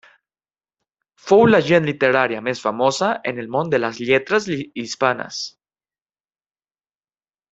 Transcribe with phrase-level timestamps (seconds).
[1.25, 5.43] Fou l'agent literària més famosa en el món de les lletres hispanes.